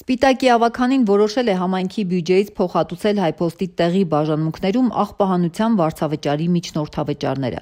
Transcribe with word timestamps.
Սպիտակի 0.00 0.48
ավականին 0.48 1.02
որոշել 1.08 1.48
է 1.52 1.54
համայնքի 1.60 2.02
բյուջեից 2.10 2.50
փոխհատուցել 2.56 3.18
հայփոստի 3.20 3.66
տեղի 3.80 4.00
բաժանմունքներում 4.14 4.88
աղբահանության 5.02 5.76
վարձավճարի 5.80 6.46
միջնորդավճարները։ 6.54 7.60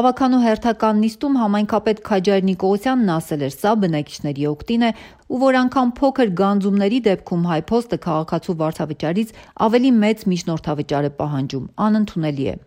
Ավականու 0.00 0.40
հերթական 0.46 1.04
նիստում 1.04 1.38
համայնքապետ 1.42 2.02
Քաջար 2.08 2.48
Նիկողոսյանն 2.48 3.14
ասել 3.18 3.44
էր, 3.44 3.54
սա 3.60 3.76
բնակիչների 3.84 4.50
օգտին 4.54 4.88
է 4.88 4.92
ու 5.28 5.44
որ 5.44 5.60
անգամ 5.60 5.94
փոքր 6.00 6.36
գանձումների 6.40 7.04
դեպքում 7.12 7.48
հայփոստը 7.52 8.02
քաղաքացու 8.08 8.58
վարձավճարից 8.64 9.38
ավելի 9.68 9.96
մեծ 10.00 10.28
միջնորդավճար 10.32 11.12
է 11.12 11.16
պահանջում, 11.20 11.72
անընդունելի 11.84 12.52
է 12.54 12.60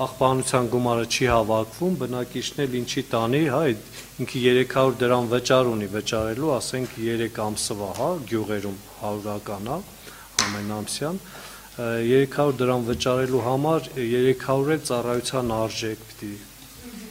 աղբանության 0.00 0.68
գումարը 0.72 1.06
չի 1.12 1.26
հավաքվում, 1.28 1.96
բնակիչն 2.00 2.76
ինչի 2.78 3.02
տանի, 3.10 3.40
հա, 3.52 3.60
ինքը 4.24 4.40
300 4.44 4.94
դրամ 5.02 5.26
վճար 5.32 5.68
ունի 5.74 5.88
վճարելու, 5.94 6.52
ասենք 6.56 6.94
3 7.00 7.40
ամսվա, 7.44 7.88
հա, 7.98 8.08
գյուղերում 8.30 8.78
100-ական, 9.02 9.68
հա, 9.72 9.78
ամենամսյան 10.46 11.20
300 11.80 12.56
դրամ 12.60 12.86
վճարելու 12.88 13.44
համար 13.50 13.90
300 13.98 14.72
է 14.74 14.78
ծառայության 14.88 15.52
արժեք 15.60 16.08
պիտի 16.08 16.32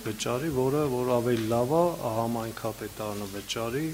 վճարի, 0.08 0.50
որը 0.58 0.84
որ 0.96 1.14
ավելի 1.20 1.48
լավ 1.54 1.74
է 1.80 1.86
համայնքապետարանը 2.18 3.30
վճարի, 3.36 3.86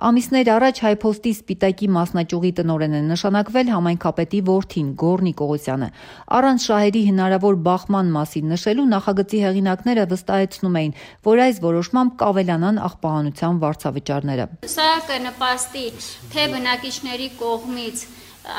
Ամիսներ 0.00 0.48
առաջ 0.48 0.78
հայփոստի 0.80 1.30
Սպիտակի 1.36 1.86
մասնաճյուղի 1.92 2.50
տնօրեն 2.56 2.94
է 2.96 3.00
նշանակվել 3.10 3.72
համայնքապետի 3.74 4.38
որդին 4.46 4.86
Գոր 5.02 5.24
Նիկողոսյանը։ 5.26 5.88
Առանց 6.38 6.64
շահերի 6.70 7.02
հնարավոր 7.10 7.58
բախման 7.66 8.12
մասին 8.14 8.48
նշելու 8.54 8.86
նախագծի 8.94 9.42
հեղինակները 9.44 10.06
վստահեցնում 10.14 10.78
էին, 10.80 10.96
որ 11.28 11.42
այս 11.44 11.60
որոշմամբ 11.68 12.16
կավելանան 12.24 12.80
աղբահանության 12.88 13.60
վարձավճարները։ 13.66 14.48
Սա 14.72 14.88
կնպաստի 15.10 15.86
թե 16.32 16.48
բնակիչների 16.56 17.28
կողմից 17.44 18.08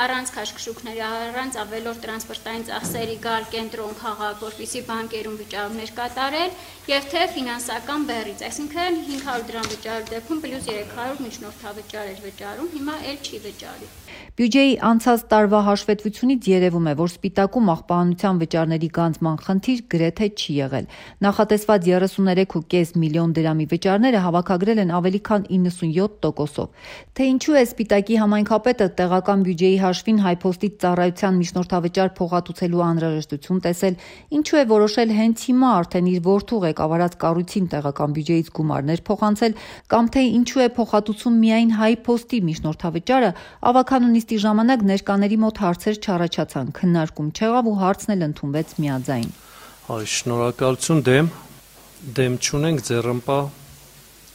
առանց 0.03 0.31
քաշքշուկների, 0.35 1.01
առանց 1.07 1.57
ավելորդ 1.61 2.01
տրանսպորտային 2.05 2.65
ծախսերի 2.69 3.15
գալ 3.25 3.47
կենտրոն 3.55 3.95
քաղաք, 4.01 4.37
որպեսի 4.45 4.81
բանկերում 4.89 5.39
վճարումներ 5.41 5.93
կատարել, 6.01 6.55
եւ 6.91 7.09
թե 7.11 7.23
ֆինանսական 7.35 8.05
բեռից, 8.11 8.45
այսինքն 8.51 9.01
500 9.11 9.47
դրամ 9.51 9.67
վճարել 9.75 10.05
դեպքում 10.11 10.43
պլյուս 10.45 10.69
300 10.71 11.25
միջնորդավճար 11.27 12.13
էր 12.15 12.23
վճարում, 12.29 12.71
հիմա 12.77 12.95
էլ 13.11 13.19
չի 13.21 13.43
վճարի։ 13.47 13.91
Բյուջեի 14.31 14.75
անցած 14.87 15.23
տարվա 15.31 15.59
հաշվետվությունից 15.67 16.45
երևում 16.47 16.85
է, 16.87 16.93
որ 17.01 17.09
Սպիտակում 17.11 17.71
աղբահանության 17.73 18.37
վճարների 18.41 18.89
գանձման 18.95 19.37
խնդիր 19.45 19.81
գրեթե 19.91 20.27
չի 20.39 20.53
եղել։ 20.55 20.85
Նախատեսված 21.25 21.87
33.5 21.87 22.93
միլիոն 23.03 23.33
դրամի 23.37 23.67
վճարները 23.75 24.21
հավաքագրել 24.25 24.81
են 24.85 24.93
ավելի 25.01 25.21
քան 25.27 25.45
97%-ով։ 25.51 26.87
Թե 27.11 27.27
ինչու 27.31 27.57
է 27.59 27.63
Սպիտակի 27.67 28.19
համայնքապետը 28.23 28.87
տեղական 29.01 29.45
բյուջեի 29.51 29.77
հաշվին 29.81 30.19
հայփոստի 30.25 30.69
ծառայության 30.81 31.37
միջնորդավճար 31.41 32.09
փոխհատուցելու 32.17 32.83
անհրաժեշտություն 32.87 33.61
տեսել, 33.65 33.97
ինչու 34.37 34.59
է 34.61 34.63
որոշել 34.71 35.13
հենց 35.17 35.45
հիմա 35.51 35.69
արդեն 35.81 36.09
իր 36.11 36.21
որդու 36.29 36.61
ղեկավարած 36.65 37.17
կառույցին 37.21 37.69
տեղական 37.75 38.15
բյուջեից 38.17 38.51
գումարներ 38.61 39.03
փոխանցել, 39.11 39.55
կամ 39.91 40.11
թե 40.15 40.25
ինչու 40.41 40.61
է 40.61 40.69
փոխհատուցում 40.77 41.39
միայն 41.41 41.71
հայփոստի 41.81 42.39
միջնորդավճարը, 42.51 43.31
ավականու 43.71 44.11
նիստի 44.15 44.41
ժամանակ 44.45 44.87
ներկաների 44.91 45.37
մոտ 45.41 45.63
հարցեր 45.65 46.01
չառաջացան, 46.01 46.73
քննարկում 46.81 47.31
չեղավ 47.41 47.71
ու 47.71 47.77
հարցն 47.81 48.15
էլ 48.15 48.27
ընդունվեց 48.31 48.75
միաձայն։ 48.81 49.29
Այ 49.91 50.05
շնորհակալություն 50.15 51.05
դեմ 51.11 51.31
դեմ 52.01 52.39
չունենք, 52.41 52.81
ձեռնպա 52.87 53.37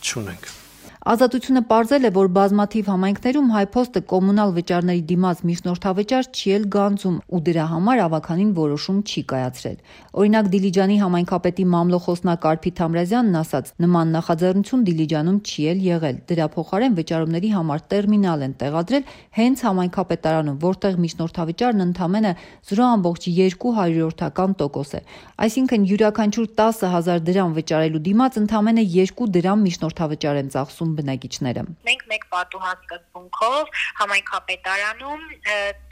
չունենք։ 0.06 0.65
Ազատությունը 1.06 1.60
ողջել 1.70 2.06
է, 2.08 2.10
որ 2.16 2.28
բազմաթիվ 2.34 2.88
համայնքներում 2.90 3.50
հայփոստը 3.54 4.00
կոմունալ 4.10 4.52
վճարների 4.56 5.02
դիմաց 5.06 5.42
միջնորդավճար 5.46 6.24
չի 6.34 6.54
էլ 6.56 6.64
գանձում 6.74 7.18
ու 7.30 7.40
դրա 7.46 7.66
համար 7.72 8.00
ավականին 8.06 8.50
որոշում 8.56 8.98
չի 9.06 9.22
կայացրել։ 9.30 9.76
Օրինակ 10.18 10.48
Դիլիջանի 10.54 10.96
համայնքապետի 11.02 11.66
մամլոխոսնակ 11.76 12.48
Արփիտ 12.50 12.82
Համրազյանն 12.82 13.38
ասաց, 13.38 13.70
նման 13.86 14.10
նախաձեռնություն 14.16 14.82
Դիլիջանում 14.90 15.38
չի 15.46 15.62
էլ 15.70 15.78
եղել։ 15.86 16.18
Դրա 16.26 16.46
փոխարեն 16.56 16.98
վճարումների 16.98 17.50
համար 17.54 17.86
տերմինալ 17.86 18.42
են 18.50 18.58
տեղադրել 18.66 19.14
հենց 19.38 19.64
համայնքապետարանում, 19.70 20.58
որտեղ 20.66 20.98
միջնորդավճարն 21.06 21.86
ընդամենը 21.86 22.34
0.2 22.74 24.52
տոկոս 24.56 24.90
է։ 24.96 25.00
Այսինքն 25.46 25.86
յուրաքանչյուր 25.86 26.50
10000 26.58 27.24
դրամ 27.30 27.56
վճարելու 27.60 28.04
դիմաց 28.10 28.38
ընդամենը 28.42 28.84
2 28.96 29.30
դրամ 29.36 29.64
միջնորդավճար 29.66 30.40
են 30.40 30.52
ծախսում 30.56 30.95
բնակիչները։ 31.00 31.64
Մենք 31.88 32.06
մեկ 32.12 32.24
պատուհան 32.36 32.78
սկզբունքով 32.86 33.74
համայնքապետարանում 34.00 35.26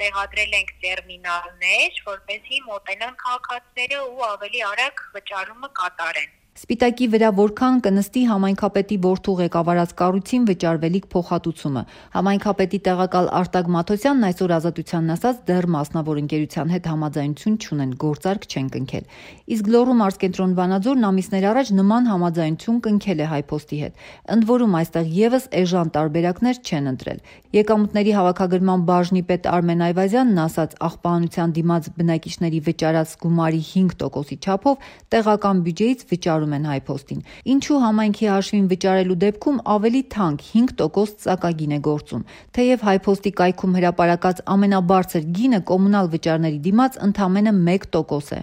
տեղադրել 0.04 0.56
ենք 0.60 0.72
տերմինալներ, 0.84 2.00
որպեսզի 2.12 2.62
մոտենան 2.70 3.20
քաղաքացիները 3.24 4.00
ու 4.14 4.24
ավելի 4.30 4.64
արագ 4.70 5.04
վճարումը 5.18 5.70
կատարեն։ 5.82 6.32
Սպիտակի 6.54 7.06
վրա 7.10 7.28
որքան 7.34 7.78
կնստի 7.82 8.20
համայնքապետի 8.30 8.96
որդու 9.02 9.32
ղեկավարած 9.40 9.92
կառույցին 9.98 10.42
վճարվելիք 10.50 11.06
փոխհատուցումը։ 11.14 11.80
Համայնքապետի 12.14 12.78
տեղակալ 12.86 13.30
Արտակ 13.38 13.70
Մաթոսյանն 13.74 14.26
այսօր 14.28 14.54
ազատությանն 14.54 15.14
ասաց 15.14 15.40
դեռ 15.50 15.66
մասնավոր 15.74 16.20
ընկերության 16.22 16.70
հետ 16.74 16.86
համաձայնություն 16.94 17.56
չունեն, 17.58 17.96
գործարք 18.04 18.46
չեն 18.54 18.68
կնքել։ 18.70 19.08
Իսկ 19.54 19.72
Լոռու 19.74 19.96
մարզկենտրոն 19.98 20.54
Վանաձորն 20.54 21.08
ամիսներ 21.10 21.48
առաջ 21.50 21.74
նման 21.74 22.08
համաձայնություն 22.14 22.78
կնքել 22.86 23.18
է 23.18 23.28
հայփոստի 23.34 23.78
հետ։ 23.82 24.06
Ընդ 24.34 24.48
որում 24.54 24.78
այստեղ 24.78 25.10
եւս 25.18 25.50
էժան 25.58 25.92
տարբերակներ 25.98 26.62
չեն 26.64 26.88
ընտրել։ 26.94 27.18
Եկամուտների 27.54 28.12
հավաքագրման 28.14 28.86
բաժնի 28.94 29.22
պետ 29.30 29.44
Արմեն 29.54 29.84
Այվազյանն 29.90 30.40
ասաց 30.44 30.78
աղբահանության 30.88 31.54
դիմաց 31.54 31.90
բնակիչների 31.98 32.60
վճարած 32.66 33.14
գումարի 33.24 33.62
5%-ի 33.74 34.38
չափով 34.44 34.88
տեղական 35.14 35.62
բյուջեից 35.64 36.02
վճարում 36.44 36.54
են 36.54 36.66
հայփոստին։ 36.68 37.20
Ինչու 37.54 37.78
համայնքի 37.84 38.26
հաշվին 38.28 38.66
վճարելու 38.72 39.16
դեպքում 39.24 39.58
ավելի 39.74 40.02
թանկ 40.14 40.44
5% 40.52 41.24
ծակագին 41.24 41.74
է 41.74 41.78
գործում։ 41.88 42.24
Թեև 42.54 42.84
հայփոստի 42.88 43.32
կայքում 43.40 43.76
հրապարակած 43.78 44.42
ամենաբարձր 44.54 45.22
գինը 45.38 45.60
կոմունալ 45.70 46.06
վճարների 46.14 46.58
դիմաց 46.68 46.98
ընդամենը 47.08 47.52
1% 47.64 48.34
է։ 48.34 48.42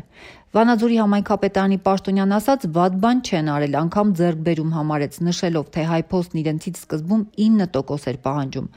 Վանաձորի 0.51 0.97
համայնքապետարանի 0.99 1.77
պաշտոնյան 1.85 2.33
ասաց, 2.35 2.65
վատ 2.75 2.95
բան 3.03 3.19
չեն 3.23 3.51
արել, 3.55 3.77
անգամ 3.81 4.09
ձեռքբերում 4.19 4.73
համարեց, 4.77 5.13
նշելով, 5.27 5.69
թե 5.71 5.85
հայփոստն 5.91 6.41
իրենցից 6.41 6.81
սկզբում 6.81 7.23
9% 7.39 8.11
էր 8.11 8.19
պահանջում։ 8.27 8.67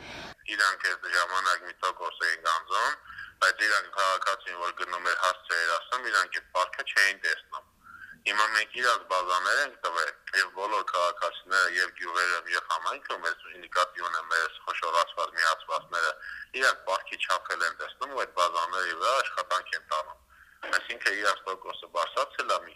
Իրանք 0.55 0.89
այդ 0.93 1.11
ժամանակ 1.19 1.67
մի 1.67 1.75
տոկոս 1.83 2.25
էին 2.29 2.41
գանձում, 2.47 2.95
բայց 3.43 3.69
իրանք 3.69 3.93
քաղաքացին, 3.99 4.59
որ 4.63 4.75
գնում 4.85 5.11
էր 5.11 5.23
հասցեեր 5.27 5.77
ասում, 5.79 6.11
իրանք 6.15 6.39
այդ 6.39 6.51
պարտքը 6.55 6.91
չէին 6.95 7.19
տեսնում։ 7.27 7.74
Հիմա 8.29 8.45
մենք 8.53 8.77
իրաց 8.81 9.03
բազաներ 9.09 9.59
ենք 9.63 9.75
տվել 9.85 10.13
եւ 10.41 10.53
բոլոր 10.59 10.85
քաղաքացիները 10.91 11.73
եւ 11.79 11.91
գյուղերում 11.99 12.47
եւ 12.53 12.71
համայնքում 12.75 13.27
այս 13.31 13.43
նկատի 13.65 14.07
ունեմ 14.09 14.31
մեր 14.31 14.55
խոշորացված 14.69 15.35
միացվածները 15.41 16.13
իրանք 16.61 16.81
պարտքի 16.87 17.19
չափել 17.25 17.67
են 17.69 17.77
տեսնում 17.83 18.15
ու 18.15 18.23
այդ 18.25 18.33
բազաների 18.39 18.97
վրա 19.03 19.13
աշխատանք 19.25 19.77
են 19.81 19.85
տանում 19.93 20.73
այսինքն 20.79 21.19
իրաց 21.21 21.45
տոկոսը 21.51 21.91
բարձրացել 21.99 22.57
է 22.57 22.59
մի 22.65 22.74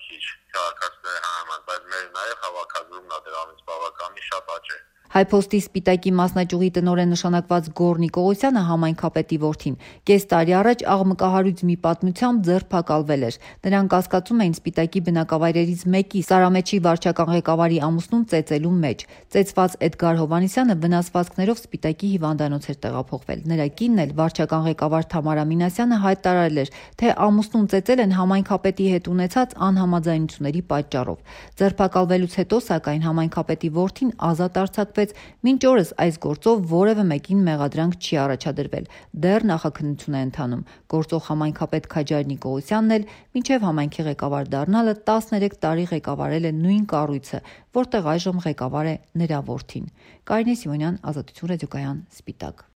Հայփոստի 5.09 5.59
Սպիտակի 5.65 6.11
մասնաճյուղի 6.19 6.69
տնօրեն 6.77 7.13
նշանակված 7.15 7.69
Գոր 7.79 8.01
Նիկողոսյանը 8.03 8.63
համայնքապետի 8.69 9.39
որդին. 9.41 9.77
Կես 10.09 10.27
տարի 10.29 10.55
առաջ 10.59 10.83
աղմկահարույց 10.95 11.63
մի 11.69 11.77
պատմությամբ 11.87 12.43
ձերբակալվել 12.49 13.23
էր։ 13.29 13.39
Նրանք 13.65 13.93
կասկածում 13.95 14.43
էին 14.45 14.57
Սպիտակի 14.59 15.01
բնակավայրերից 15.09 15.85
մեկի 15.97 16.21
Սարամեչի 16.29 16.81
վարչական 16.85 17.33
ղեկավարի 17.39 17.79
ամուսնուն 17.89 18.27
ծեծելու 18.29 18.75
մեջ։ 18.85 19.07
Ծեծված 19.33 19.79
Էդգար 19.89 20.21
Հովանիսյանը 20.21 20.77
վնասվածքներով 20.85 21.59
Սպիտակի 21.65 22.09
հիվանդանոց 22.13 22.69
էր 22.69 22.79
տեղափոխվել։ 22.85 23.41
Նրա 23.49 23.67
կինն 23.79 24.05
էլ 24.05 24.13
վարչական 24.19 24.63
ղեկավար 24.69 25.09
Թամարա 25.09 25.45
Մինասյանը 25.49 25.99
հայտարարել 26.05 26.63
էր, 26.69 26.73
թե 27.01 27.17
ամուսնուն 27.29 27.67
ծեծել 27.73 28.05
են 28.05 28.15
համայնքապետի 28.19 28.87
հետ 28.93 29.09
ունեցած 29.09 29.57
անհամաձայնությունների 29.69 30.63
պատճառով։ 30.69 31.19
Ձերբակալվելուց 31.59 32.33
հետո 32.39 32.61
սակայն 32.69 33.03
համայնքապետի 33.09 33.71
որդին 33.79 34.11
ազատ 34.29 34.59
արձակվեց, 34.99 35.13
մինչ 35.47 35.61
օրս 35.69 35.91
այս 36.03 36.17
գործով 36.23 36.63
որևէ 36.71 37.05
մեկին 37.09 37.43
մեղադրանք 37.47 37.95
չի 38.03 38.19
առաջադրվել։ 38.23 38.87
Դեռ 39.25 39.47
նախաքննություն 39.51 40.17
է 40.19 40.23
ընթանում։ 40.27 40.65
Գործող 40.95 41.23
համայնքապետ 41.29 41.89
Քաջար 41.95 42.25
Նիկողոսյանն 42.33 42.95
էլ 42.99 43.07
մինչև 43.39 43.67
համայնքի 43.69 44.07
ղեկավար 44.09 44.51
դառնալը 44.55 44.95
13 45.11 45.59
տարի 45.63 45.85
ղեկավարել 45.93 46.49
է 46.49 46.53
նույն 46.59 46.89
կառույցը, 46.95 47.43
որտեղ 47.79 48.11
այժմ 48.15 48.43
ղեկավար 48.49 48.89
է 48.89 48.97
նրա 49.23 49.39
որդին։ 49.53 49.87
Կարինե 50.33 50.59
Սիմոնյան, 50.65 50.99
Ազատություն 51.13 51.55
ռադիոկայան, 51.55 52.03
Սպիտակ։ 52.19 52.67